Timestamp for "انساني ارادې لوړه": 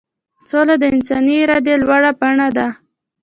0.95-2.11